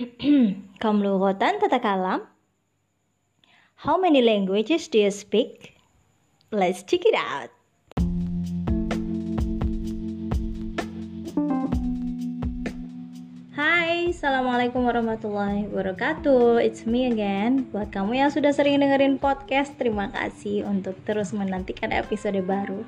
[0.82, 2.24] Kam lughatan tatakalam?
[3.84, 5.76] How many languages do you speak?
[6.48, 7.52] Let's check it out.
[13.52, 20.08] Hai, Assalamualaikum warahmatullahi wabarakatuh It's me again Buat kamu yang sudah sering dengerin podcast Terima
[20.16, 22.80] kasih untuk terus menantikan episode baru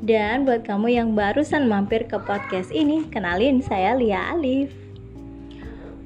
[0.00, 4.85] Dan buat kamu yang barusan mampir ke podcast ini Kenalin, saya Lia Alif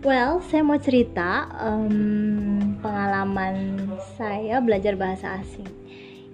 [0.01, 3.85] Well, saya mau cerita um, Pengalaman
[4.17, 5.69] saya belajar bahasa asing.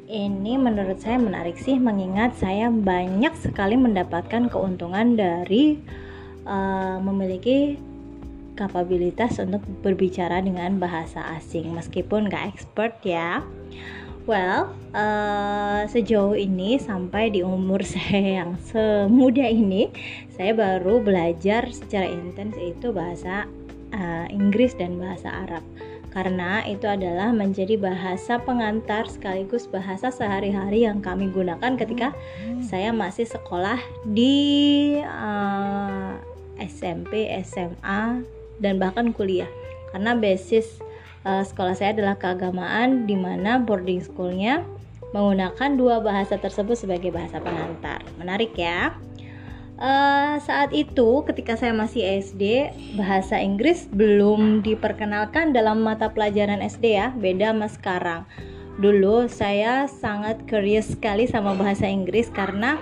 [0.07, 5.83] Ini menurut saya menarik sih mengingat saya banyak sekali mendapatkan keuntungan dari
[6.47, 7.75] uh, memiliki
[8.55, 11.75] kapabilitas untuk berbicara dengan bahasa asing.
[11.75, 13.43] Meskipun gak expert ya
[14.27, 19.89] well uh, sejauh ini sampai di umur saya yang semuda ini
[20.35, 23.47] saya baru belajar secara intens itu bahasa
[23.95, 25.63] uh, Inggris dan bahasa Arab
[26.17, 32.17] karena itu adalah menjadi bahasa pengantar sekaligus bahasa sehari-hari yang kami gunakan ketika
[32.65, 33.77] saya masih sekolah
[34.09, 36.17] di uh,
[36.57, 38.25] SMP, SMA,
[38.65, 39.49] dan bahkan kuliah.
[39.93, 40.81] Karena basis
[41.27, 44.63] uh, sekolah saya adalah keagamaan di mana boarding schoolnya
[45.11, 48.07] menggunakan dua bahasa tersebut sebagai bahasa pengantar.
[48.17, 48.95] Menarik ya.
[49.77, 56.97] Uh, saat itu ketika saya masih SD bahasa Inggris belum diperkenalkan dalam mata pelajaran SD
[56.97, 58.21] ya beda sama sekarang
[58.81, 62.81] dulu saya sangat curious sekali sama bahasa Inggris karena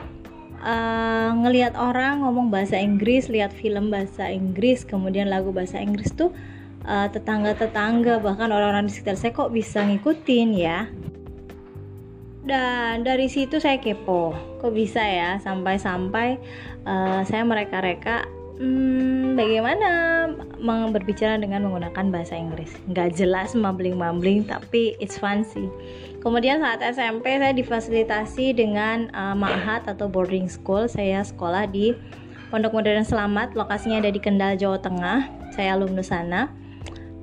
[0.65, 6.33] uh, ngelihat orang ngomong bahasa Inggris, lihat film bahasa Inggris, kemudian lagu bahasa Inggris tuh
[6.85, 10.89] uh, tetangga-tetangga bahkan orang-orang di sekitar saya kok bisa ngikutin ya.
[12.45, 16.37] Dan dari situ saya kepo, kok bisa ya sampai-sampai
[16.85, 18.29] uh, saya mereka-reka
[18.61, 19.91] hmm, bagaimana
[20.93, 22.73] berbicara dengan menggunakan bahasa Inggris.
[22.89, 25.69] Nggak jelas mambling-mambling tapi it's fun sih.
[26.25, 30.89] Kemudian saat SMP saya difasilitasi dengan uh, ma'had atau boarding school.
[30.89, 31.93] Saya sekolah di
[32.49, 35.28] Pondok Modern Selamat, lokasinya ada di Kendal, Jawa Tengah.
[35.53, 36.63] Saya alumnus sana.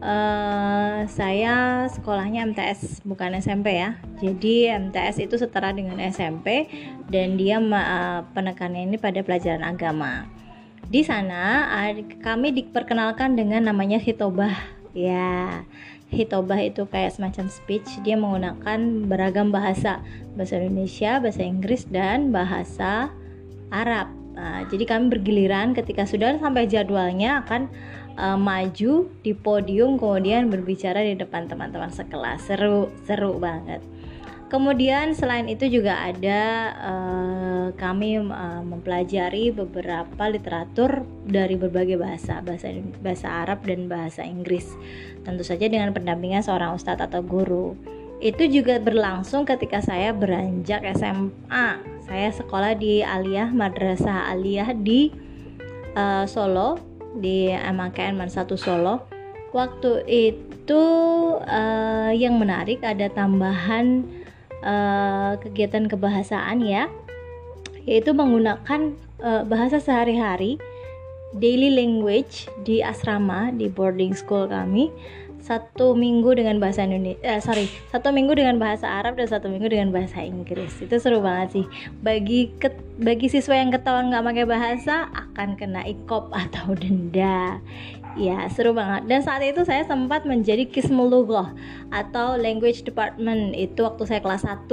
[0.02, 4.02] Uh, saya sekolahnya MTS bukan SMP ya.
[4.18, 6.66] Jadi MTS itu setara dengan SMP
[7.14, 10.26] dan dia uh, penekannya ini pada pelajaran agama.
[10.90, 11.70] Di sana
[12.20, 14.58] kami diperkenalkan dengan namanya hitobah.
[14.92, 15.64] Ya,
[16.12, 20.04] hitobah itu kayak semacam speech dia menggunakan beragam bahasa
[20.36, 23.16] bahasa Indonesia bahasa Inggris dan bahasa
[23.72, 27.70] Arab nah, jadi kami bergiliran ketika sudah sampai jadwalnya akan
[28.18, 33.86] uh, maju di podium kemudian berbicara di depan teman-teman sekelas seru seru banget
[34.52, 36.42] Kemudian selain itu juga ada
[36.76, 42.68] uh, kami uh, mempelajari beberapa literatur dari berbagai bahasa, bahasa
[43.00, 44.68] bahasa Arab dan bahasa Inggris.
[45.24, 47.80] Tentu saja dengan pendampingan seorang ustadz atau guru.
[48.22, 51.82] Itu juga berlangsung ketika saya beranjak SMA.
[52.06, 55.10] Saya sekolah di Aliyah Madrasah Aliyah di
[55.98, 56.78] uh, Solo
[57.18, 57.50] di
[58.14, 59.10] Man 1 Solo.
[59.52, 60.84] Waktu itu
[61.42, 64.06] uh, yang menarik ada tambahan
[64.62, 66.88] uh, kegiatan kebahasaan ya
[67.90, 68.94] yaitu menggunakan
[69.26, 70.62] uh, bahasa sehari-hari
[71.34, 74.94] daily language di asrama di boarding school kami
[75.42, 79.74] satu minggu dengan bahasa Indonesia eh, sorry satu minggu dengan bahasa Arab dan satu minggu
[79.74, 81.66] dengan bahasa Inggris itu seru banget sih
[82.06, 82.70] bagi ke,
[83.02, 87.58] bagi siswa yang ketahuan nggak pakai bahasa akan kena ikop atau denda
[88.20, 89.08] Ya, seru banget.
[89.08, 91.48] Dan saat itu saya sempat menjadi Kismulugoh
[91.96, 94.68] atau Language Department itu waktu saya kelas 1.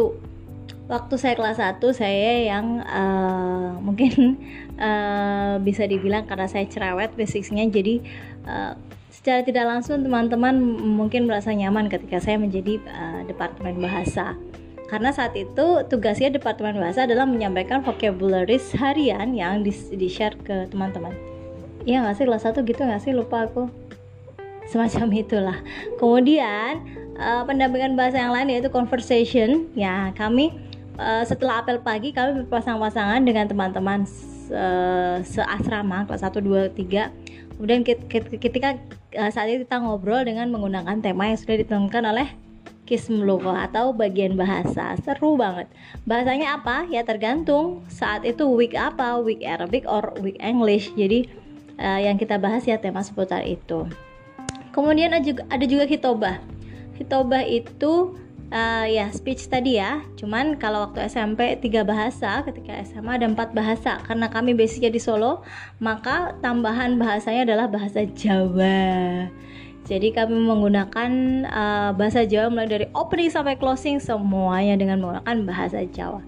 [0.90, 4.42] Waktu saya kelas 1 saya yang uh, mungkin
[4.74, 8.02] uh, bisa dibilang karena saya cerewet basicnya jadi
[8.42, 8.74] uh,
[9.18, 14.38] secara tidak langsung teman-teman mungkin merasa nyaman ketika saya menjadi uh, departemen bahasa.
[14.86, 21.12] Karena saat itu tugasnya departemen bahasa adalah menyampaikan vocabularies harian yang di-share ke teman-teman.
[21.82, 22.24] Iya nggak sih?
[22.24, 23.12] Kelas 1 gitu nggak sih?
[23.12, 23.66] Lupa aku.
[24.70, 25.58] Semacam itulah.
[25.98, 26.86] Kemudian
[27.18, 29.66] uh, pendampingan bahasa yang lain yaitu conversation.
[29.74, 30.54] Ya kami
[30.96, 34.06] uh, setelah apel pagi kami berpasang-pasangan dengan teman-teman
[34.54, 37.27] uh, seasrama kelas 1 2 3
[37.58, 37.82] kemudian
[38.38, 38.78] ketika
[39.18, 42.30] uh, saat itu kita ngobrol dengan menggunakan tema yang sudah ditentukan oleh
[42.88, 45.68] Kismluko atau bagian bahasa seru banget
[46.08, 51.28] bahasanya apa ya tergantung saat itu week apa week Arabic or week English jadi
[51.78, 53.86] uh, yang kita bahas ya tema seputar itu.
[54.74, 56.36] Kemudian ada juga, ada juga hitobah.
[56.98, 58.14] Hitobah itu
[58.52, 60.04] uh, ya speech tadi ya.
[60.16, 64.00] Cuman kalau waktu SMP tiga bahasa ketika SMA ada empat bahasa.
[64.04, 65.44] Karena kami basicnya di Solo
[65.80, 69.28] maka tambahan bahasanya adalah bahasa Jawa.
[69.88, 71.10] Jadi kami menggunakan
[71.48, 76.20] uh, bahasa Jawa mulai dari opening sampai closing semuanya dengan menggunakan bahasa Jawa.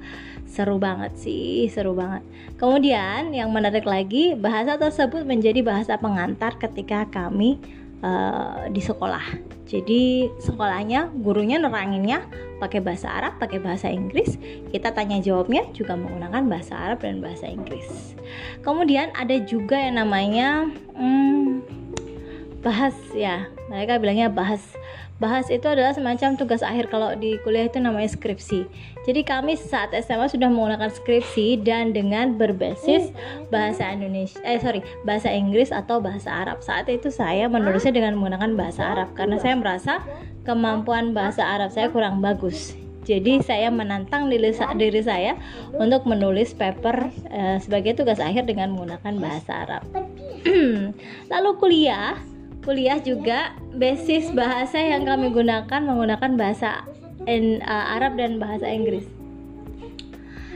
[0.48, 2.24] Seru banget sih seru banget.
[2.56, 7.60] Kemudian yang menarik lagi bahasa tersebut menjadi bahasa pengantar ketika kami
[8.04, 9.22] uh, di sekolah.
[9.70, 12.26] Jadi sekolahnya gurunya neranginnya
[12.58, 14.36] pakai bahasa Arab pakai bahasa Inggris.
[14.68, 18.18] Kita tanya jawabnya juga menggunakan bahasa Arab dan bahasa Inggris.
[18.60, 20.68] Kemudian ada juga yang namanya
[20.98, 21.79] hmm,
[22.60, 24.60] bahas ya mereka bilangnya bahas
[25.20, 28.64] bahas itu adalah semacam tugas akhir kalau di kuliah itu namanya skripsi.
[29.04, 33.12] Jadi kami saat SMA sudah menggunakan skripsi dan dengan berbasis
[33.52, 36.64] bahasa Indonesia eh sorry bahasa Inggris atau bahasa Arab.
[36.64, 40.00] Saat itu saya menulisnya dengan menggunakan bahasa Arab karena saya merasa
[40.48, 42.72] kemampuan bahasa Arab saya kurang bagus.
[43.00, 44.52] Jadi saya menantang diri,
[45.02, 45.34] saya
[45.74, 49.82] untuk menulis paper uh, sebagai tugas akhir dengan menggunakan bahasa Arab.
[51.32, 52.20] Lalu kuliah
[52.60, 56.84] kuliah juga basis bahasa yang kami gunakan menggunakan bahasa
[57.24, 59.08] in, uh, Arab dan bahasa Inggris.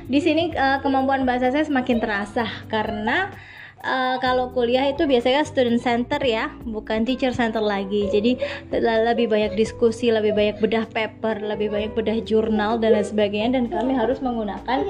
[0.04, 3.32] Di sini uh, kemampuan bahasa saya semakin terasa karena
[3.80, 8.12] uh, kalau kuliah itu biasanya student center ya, bukan teacher center lagi.
[8.12, 8.36] Jadi
[8.84, 13.72] lebih banyak diskusi, lebih banyak bedah paper, lebih banyak bedah jurnal dan lain sebagainya dan
[13.72, 14.84] kami harus menggunakan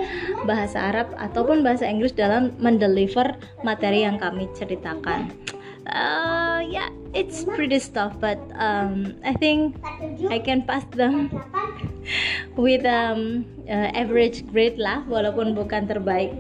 [0.51, 5.31] bahasa Arab ataupun bahasa Inggris dalam mendeliver materi yang kami ceritakan
[5.89, 9.77] uh, yeah it's pretty tough but um, I think
[10.31, 11.31] I can pass them
[12.57, 16.33] with um, uh, average grade lah walaupun bukan terbaik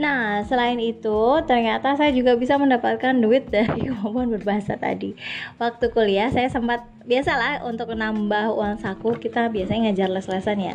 [0.00, 5.12] Nah, selain itu, ternyata saya juga bisa mendapatkan duit dari kemampuan berbahasa tadi.
[5.60, 10.74] Waktu kuliah, saya sempat biasalah untuk menambah uang saku, kita biasanya ngajar les-lesan ya.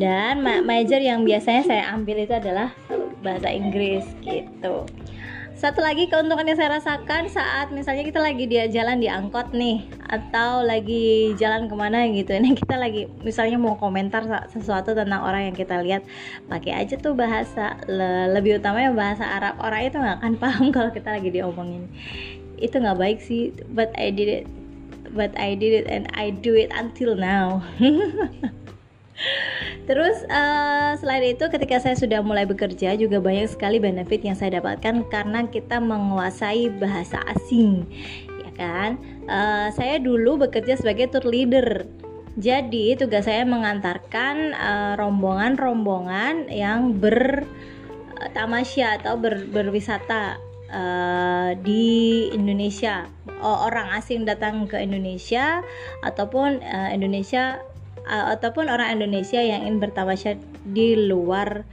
[0.00, 2.72] Dan major yang biasanya saya ambil itu adalah
[3.24, 4.84] bahasa Inggris gitu.
[5.54, 9.86] Satu lagi keuntungan yang saya rasakan saat misalnya kita lagi dia jalan di angkot nih
[10.12, 12.36] atau lagi jalan ke mana gitu.
[12.36, 16.04] Ini kita lagi misalnya mau komentar sesuatu tentang orang yang kita lihat
[16.52, 19.56] pakai aja tuh bahasa Le lebih utamanya bahasa Arab.
[19.62, 21.88] Orang itu nggak akan paham kalau kita lagi diomongin.
[22.60, 24.44] Itu nggak baik sih but I did it
[25.14, 27.62] but I did it and I do it until now
[29.84, 34.56] Terus uh, selain itu ketika saya sudah mulai bekerja juga banyak sekali benefit yang saya
[34.58, 37.84] dapatkan karena kita menguasai bahasa asing,
[38.26, 38.96] ya kan?
[39.28, 41.84] Uh, saya dulu bekerja sebagai tour leader.
[42.34, 50.42] Jadi tugas saya mengantarkan uh, rombongan-rombongan yang bertamasya atau ber, berwisata
[50.74, 53.06] uh, di Indonesia.
[53.44, 55.60] orang asing datang ke Indonesia
[56.00, 57.60] ataupun uh, Indonesia
[58.08, 61.64] uh, ataupun orang Indonesia yang ingin bertamasya di luar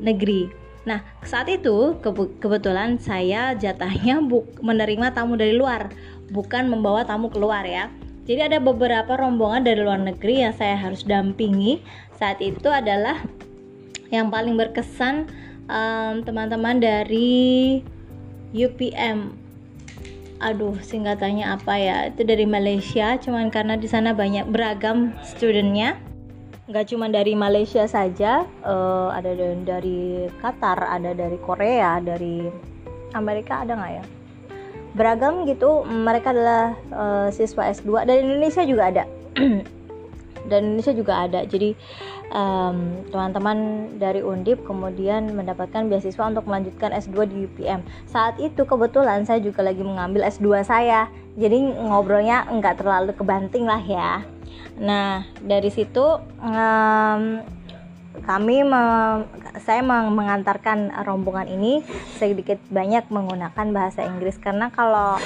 [0.00, 0.50] negeri.
[0.88, 2.00] Nah, saat itu
[2.40, 4.24] kebetulan saya jatahnya
[4.68, 5.92] menerima tamu dari luar,
[6.32, 7.92] bukan membawa tamu keluar ya.
[8.24, 11.82] Jadi ada beberapa rombongan dari luar negeri yang saya harus dampingi.
[12.14, 13.18] Saat itu adalah
[14.14, 15.26] yang paling berkesan
[16.26, 17.80] teman-teman um, dari
[18.54, 19.34] UPM
[20.40, 21.96] aduh singkatannya apa ya?
[22.08, 26.00] Itu dari Malaysia cuman karena di sana banyak beragam studentnya.
[26.66, 32.48] Nggak cuma dari Malaysia saja uh, ada dari Qatar ada dari Korea dari
[33.12, 34.04] Amerika ada nggak ya?
[34.96, 35.84] Beragam gitu.
[35.84, 39.04] Mereka adalah uh, siswa S2 dari Indonesia juga ada.
[40.50, 41.44] Dan Indonesia juga ada.
[41.44, 41.76] Jadi
[43.10, 43.58] teman-teman
[43.90, 49.42] um, dari Undip kemudian mendapatkan beasiswa untuk melanjutkan S2 di UPM saat itu kebetulan saya
[49.42, 51.10] juga lagi mengambil S2 saya.
[51.34, 54.22] Jadi ngobrolnya nggak terlalu kebanting lah ya.
[54.78, 57.42] Nah dari situ um,
[58.22, 58.82] kami me,
[59.62, 61.82] saya mengantarkan rombongan ini
[62.18, 64.38] sedikit banyak menggunakan bahasa Inggris.
[64.38, 65.18] Karena kalau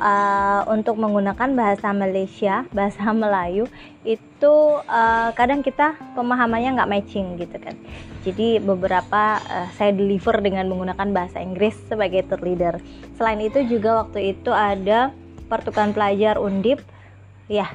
[0.00, 3.68] uh, untuk menggunakan bahasa Malaysia, bahasa Melayu
[4.02, 4.54] itu
[4.88, 7.76] uh, kadang kita pemahamannya nggak matching gitu kan.
[8.24, 12.80] Jadi beberapa uh, saya deliver dengan menggunakan bahasa Inggris sebagai tour leader.
[13.20, 15.12] Selain itu juga waktu itu ada
[15.52, 16.80] pertukaran pelajar Undip,
[17.46, 17.68] ya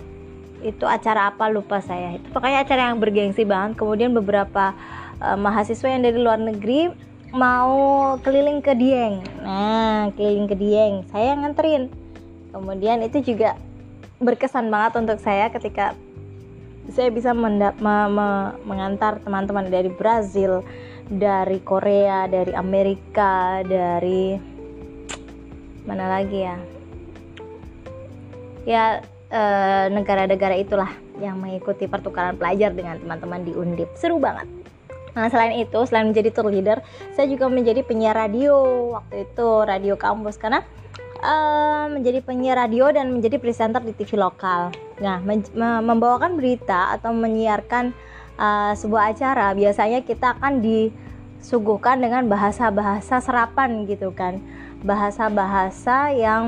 [0.65, 2.17] itu acara apa lupa saya.
[2.17, 3.77] Itu pokoknya acara yang bergengsi banget.
[3.77, 4.73] Kemudian beberapa
[5.21, 6.89] uh, mahasiswa yang dari luar negeri
[7.35, 9.21] mau keliling ke Dieng.
[9.43, 12.04] Nah, keliling ke Dieng, saya nganterin
[12.55, 13.59] kemudian itu juga
[14.23, 15.91] berkesan banget untuk saya ketika
[16.95, 17.97] saya bisa me, me,
[18.63, 20.63] mengantar teman-teman dari Brazil,
[21.11, 24.37] dari Korea, dari Amerika, dari
[25.83, 26.57] mana lagi ya?
[28.65, 28.85] Ya
[29.33, 33.91] eh, negara-negara itulah yang mengikuti pertukaran pelajar dengan teman-teman di Undip.
[33.97, 34.47] Seru banget.
[35.15, 36.83] Nah, selain itu, selain menjadi tour leader,
[37.15, 38.53] saya juga menjadi penyiar radio
[38.99, 40.35] waktu itu, radio kampus.
[40.35, 40.59] Karena
[41.25, 44.69] uh, menjadi penyiar radio dan menjadi presenter di TV lokal.
[45.01, 45.19] Nah,
[45.81, 47.91] membawakan berita atau menyiarkan
[48.37, 54.39] uh, sebuah acara, biasanya kita akan disuguhkan dengan bahasa-bahasa serapan gitu kan.
[54.85, 56.45] Bahasa-bahasa yang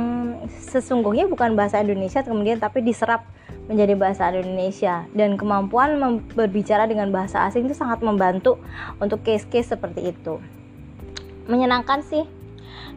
[0.61, 3.25] sesungguhnya bukan bahasa Indonesia kemudian tapi diserap
[3.67, 5.99] menjadi bahasa Indonesia dan kemampuan
[6.31, 8.55] berbicara dengan bahasa asing itu sangat membantu
[9.03, 10.39] untuk case-case seperti itu
[11.51, 12.23] menyenangkan sih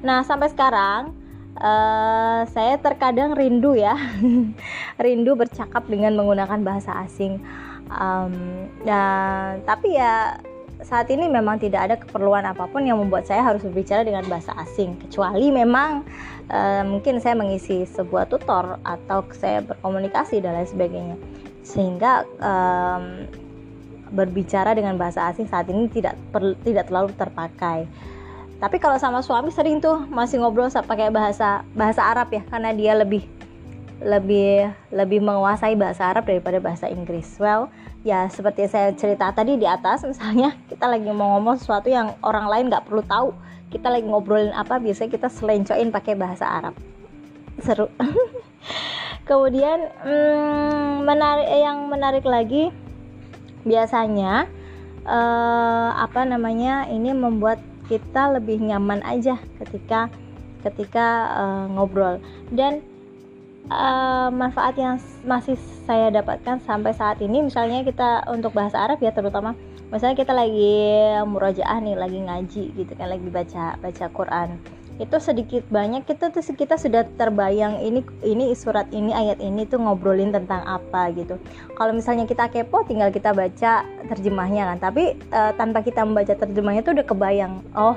[0.01, 1.11] nah sampai sekarang
[1.61, 3.95] uh, saya terkadang rindu ya.
[5.05, 7.39] Rindu bercakap dengan menggunakan bahasa asing.
[7.91, 10.39] Um, nah tapi ya
[10.81, 14.57] saat ini memang tidak ada keperluan apa pun yang membuat saya harus berbicara dengan bahasa
[14.65, 14.97] asing.
[15.07, 16.05] Kecuali memang
[16.49, 21.17] uh, mungkin saya mengisi sebuah tutor atau saya berkomunikasi dan lain sebagainya.
[21.61, 23.29] Sehingga um,
[24.11, 27.87] berbicara dengan bahasa asing saat ini tidak per, tidak terlalu terpakai
[28.61, 32.93] tapi kalau sama suami sering tuh masih ngobrol pakai bahasa bahasa Arab ya karena dia
[32.93, 33.25] lebih
[34.01, 37.37] lebih lebih menguasai bahasa Arab daripada bahasa Inggris.
[37.37, 37.69] Well,
[38.01, 42.49] ya seperti saya cerita tadi di atas, misalnya kita lagi mau ngomong sesuatu yang orang
[42.49, 43.29] lain nggak perlu tahu,
[43.69, 46.75] kita lagi ngobrolin apa, biasanya kita selencoin pakai bahasa Arab.
[47.61, 47.93] Seru.
[49.29, 52.73] Kemudian hmm, menarik yang menarik lagi
[53.63, 54.49] biasanya
[55.05, 60.07] uh, apa namanya ini membuat kita lebih nyaman aja ketika
[60.63, 62.23] ketika uh, ngobrol.
[62.55, 62.87] Dan
[63.69, 69.11] uh, manfaat yang masih saya dapatkan sampai saat ini misalnya kita untuk bahasa Arab ya
[69.11, 69.59] terutama
[69.91, 70.79] misalnya kita lagi
[71.27, 74.49] murojaah nih lagi ngaji gitu kan lagi baca baca Quran
[75.01, 79.81] itu sedikit banyak kita tuh kita sudah terbayang ini ini surat ini ayat ini tuh
[79.81, 81.41] ngobrolin tentang apa gitu.
[81.73, 84.93] Kalau misalnya kita kepo tinggal kita baca terjemahnya kan.
[84.93, 87.97] Tapi uh, tanpa kita membaca terjemahnya tuh udah kebayang oh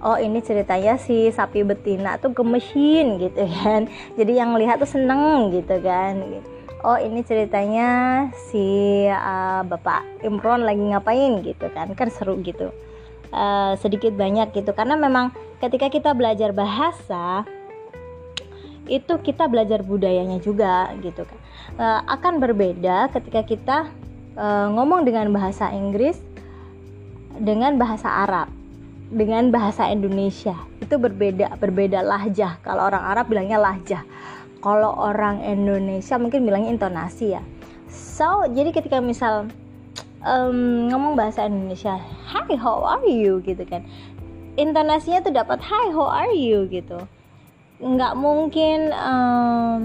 [0.00, 3.84] oh ini ceritanya si sapi betina tuh gemesin gitu kan.
[4.16, 6.40] Jadi yang lihat tuh seneng gitu kan.
[6.80, 7.88] Oh ini ceritanya
[8.48, 11.92] si uh, bapak Imron lagi ngapain gitu kan.
[11.92, 12.72] Kan seru gitu.
[13.36, 14.72] Uh, sedikit banyak gitu.
[14.72, 17.44] Karena memang ketika kita belajar bahasa
[18.86, 21.38] itu kita belajar budayanya juga gitu kan.
[21.76, 23.78] Uh, akan berbeda ketika kita
[24.38, 26.22] uh, ngomong dengan bahasa Inggris
[27.36, 28.48] dengan bahasa Arab
[29.10, 30.54] dengan bahasa Indonesia.
[30.78, 32.62] Itu berbeda berbeda lahjah.
[32.62, 34.02] Kalau orang Arab bilangnya lahjah.
[34.62, 37.42] Kalau orang Indonesia mungkin bilangnya intonasi ya.
[37.90, 39.50] So jadi ketika misal
[40.26, 41.98] um, ngomong bahasa Indonesia
[42.30, 43.42] Hi how are you?
[43.42, 43.86] gitu kan
[44.56, 46.64] intonasinya tuh dapat Hi how are you?
[46.68, 46.98] gitu.
[47.76, 49.82] Nggak mungkin um,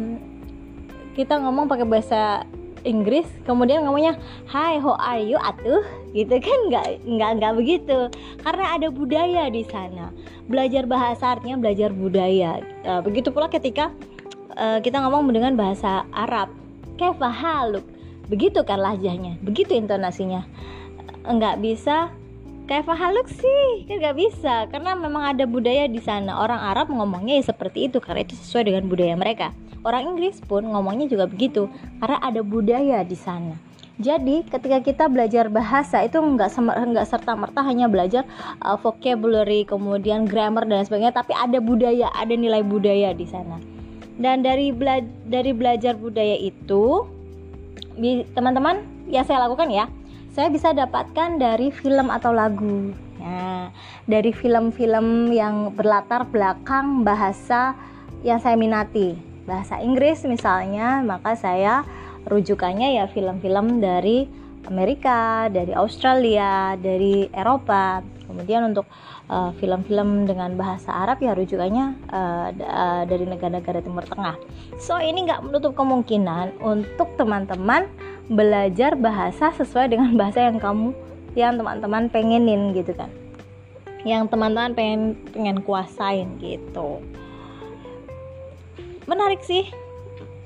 [1.14, 2.48] kita ngomong pakai bahasa
[2.82, 4.18] Inggris kemudian ngomongnya
[4.50, 5.38] Hi how are you?
[5.38, 5.84] Atuh
[6.16, 8.00] gitu kan nggak nggak nggak begitu.
[8.42, 10.10] Karena ada budaya di sana.
[10.48, 12.64] Belajar bahasa artinya belajar budaya.
[12.88, 13.92] Uh, begitu pula ketika
[14.56, 16.50] uh, kita ngomong dengan bahasa Arab.
[16.96, 17.86] Kayak haluk?
[18.32, 20.48] Begitu kan lahjahnya begitu intonasinya.
[21.28, 22.10] Nggak bisa
[22.72, 27.36] kayak haluk sih kan nggak bisa karena memang ada budaya di sana orang Arab ngomongnya
[27.44, 29.52] ya seperti itu karena itu sesuai dengan budaya mereka
[29.82, 31.66] Orang Inggris pun ngomongnya juga begitu
[31.98, 33.58] karena ada budaya di sana.
[34.02, 38.26] Jadi ketika kita belajar bahasa itu nggak nggak serta merta hanya belajar
[38.62, 43.62] uh, vocabulary, kemudian grammar dan sebagainya, tapi ada budaya, ada nilai budaya di sana.
[44.22, 47.06] Dan dari bela dari belajar budaya itu,
[48.34, 49.86] teman-teman, yang saya lakukan ya,
[50.32, 52.96] saya bisa dapatkan dari film atau lagu.
[53.20, 53.70] Nah,
[54.08, 57.76] dari film-film yang berlatar belakang bahasa
[58.24, 61.82] yang saya minati bahasa Inggris misalnya maka saya
[62.30, 64.30] rujukannya ya film-film dari
[64.70, 68.06] Amerika, dari Australia, dari Eropa.
[68.30, 68.86] Kemudian untuk
[69.28, 74.38] uh, film-film dengan bahasa Arab ya rujukannya uh, uh, dari negara-negara Timur Tengah.
[74.78, 77.90] So ini nggak menutup kemungkinan untuk teman-teman
[78.28, 80.94] belajar bahasa sesuai dengan bahasa yang kamu
[81.34, 83.10] yang teman-teman pengenin gitu kan.
[84.04, 85.02] Yang teman-teman pengen
[85.34, 87.02] pengen kuasain gitu
[89.12, 89.68] menarik sih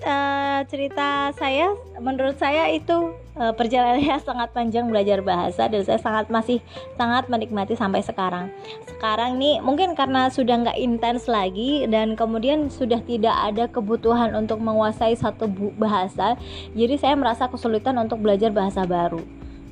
[0.04, 1.72] uh, cerita saya
[2.02, 6.60] menurut saya itu uh, perjalanannya sangat panjang belajar bahasa dan saya sangat masih
[7.00, 8.52] sangat menikmati sampai sekarang.
[8.90, 14.60] Sekarang nih mungkin karena sudah nggak intens lagi dan kemudian sudah tidak ada kebutuhan untuk
[14.60, 15.48] menguasai satu
[15.80, 16.36] bahasa
[16.74, 19.24] jadi saya merasa kesulitan untuk belajar bahasa baru.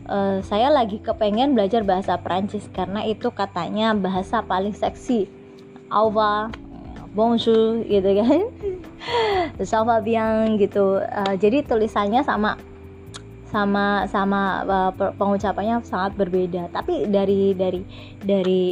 [0.04, 5.32] Uh, saya lagi kepengen belajar bahasa Prancis karena itu katanya bahasa paling seksi.
[5.88, 6.12] Au
[7.14, 8.42] bonjour gitu kan.
[9.70, 11.00] Salva Biang gitu.
[11.00, 12.58] Uh, jadi tulisannya sama
[13.54, 16.74] sama sama uh, pengucapannya sangat berbeda.
[16.74, 17.82] Tapi dari dari
[18.26, 18.64] dari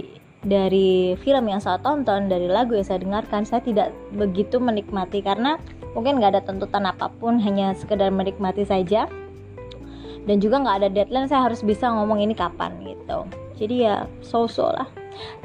[0.42, 5.22] dari film yang saya tonton dari lagu yang saya dengarkan saya tidak begitu menikmati.
[5.22, 5.62] Karena
[5.94, 9.06] mungkin nggak ada tuntutan apa pun hanya sekedar menikmati saja.
[10.26, 13.26] Dan juga nggak ada deadline saya harus bisa ngomong ini kapan gitu.
[13.62, 14.90] Jadi ya so-so lah.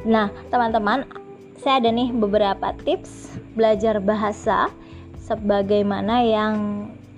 [0.08, 1.25] Nah teman-teman
[1.60, 4.68] saya ada nih beberapa tips belajar bahasa
[5.20, 6.54] sebagaimana yang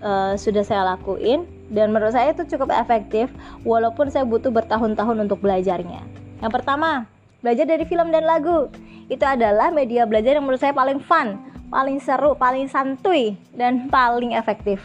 [0.00, 1.44] uh, sudah saya lakuin.
[1.68, 3.28] Dan menurut saya itu cukup efektif
[3.60, 6.00] walaupun saya butuh bertahun-tahun untuk belajarnya.
[6.40, 7.04] Yang pertama
[7.44, 8.72] belajar dari film dan lagu.
[9.12, 11.36] Itu adalah media belajar yang menurut saya paling fun
[11.68, 14.80] paling seru paling santuy dan paling efektif.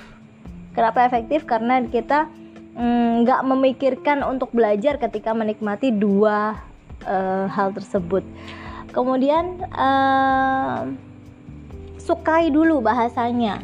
[0.75, 1.47] Kenapa efektif?
[1.47, 2.27] Karena kita
[2.73, 6.57] Mm, nggak mm, memikirkan untuk belajar ketika menikmati dua
[7.05, 8.25] uh, hal tersebut.
[8.93, 10.93] Kemudian uh,
[11.97, 13.57] sukai dulu bahasanya,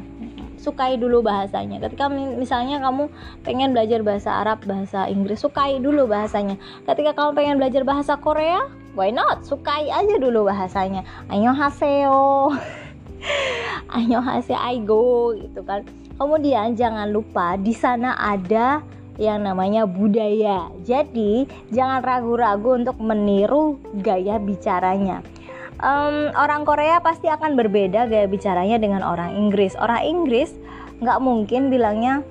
[0.57, 1.79] sukai dulu bahasanya.
[1.85, 3.13] Ketika misalnya kamu
[3.45, 6.57] pengen belajar bahasa Arab, bahasa Inggris, sukai dulu bahasanya.
[6.83, 8.67] Ketika kamu pengen belajar bahasa Korea,
[8.97, 9.45] why not?
[9.45, 11.05] Sukai aja dulu bahasanya.
[11.31, 12.57] Annyeonghaseyo.
[13.95, 15.85] Annyeonghaseyo, I go gitu kan.
[16.19, 18.83] Kemudian jangan lupa di sana ada
[19.19, 20.71] yang namanya budaya.
[20.87, 25.19] Jadi, jangan ragu-ragu untuk meniru gaya bicaranya.
[25.79, 29.75] Um, orang Korea pasti akan berbeda gaya bicaranya dengan orang Inggris.
[29.75, 30.51] Orang Inggris
[30.99, 32.23] nggak mungkin bilangnya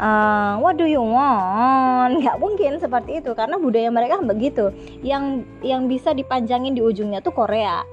[0.00, 4.72] uh, what do you want nggak mungkin seperti itu karena budaya mereka begitu
[5.04, 7.84] yang yang bisa dipanjangin di ujungnya tuh Korea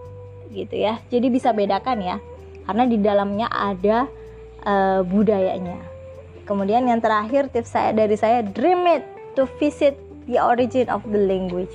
[0.55, 2.17] gitu ya jadi bisa bedakan ya
[2.63, 4.07] karena di dalamnya ada
[4.63, 5.92] uh, budayanya
[6.53, 9.01] Kemudian yang terakhir tips saya dari saya dream it
[9.33, 9.97] to visit
[10.29, 11.73] the origin of the language.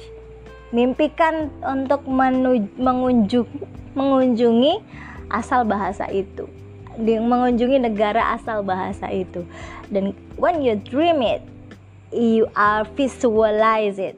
[0.70, 3.50] Mimpikan untuk mengunjung,
[3.98, 4.78] mengunjungi
[5.34, 6.46] asal bahasa itu.
[7.02, 9.42] Mengunjungi negara asal bahasa itu.
[9.90, 11.42] Dan when you dream it,
[12.14, 14.14] you are visualize it.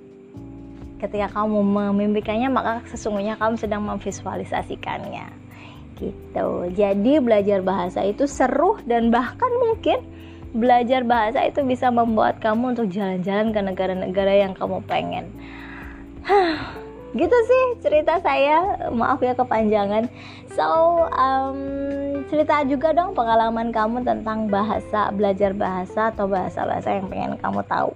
[1.00, 5.25] Ketika kamu memimpikannya, maka sesungguhnya kamu sedang memvisualisasikannya.
[5.97, 6.49] Gitu.
[6.76, 10.19] Jadi belajar bahasa itu seru dan bahkan mungkin
[10.51, 15.31] belajar bahasa itu bisa membuat kamu untuk jalan-jalan ke negara-negara yang kamu pengen.
[17.21, 18.91] gitu sih cerita saya.
[18.91, 20.11] Maaf ya kepanjangan.
[20.55, 20.67] So
[21.15, 21.59] um,
[22.31, 27.91] cerita juga dong pengalaman kamu tentang bahasa belajar bahasa atau bahasa-bahasa yang pengen kamu tahu.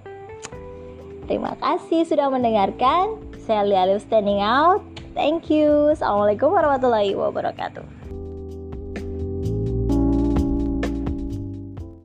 [1.25, 3.17] Terima kasih sudah mendengarkan.
[3.45, 4.81] Saya Lia standing out.
[5.15, 5.95] Thank you.
[5.95, 7.94] Assalamualaikum warahmatullahi wabarakatuh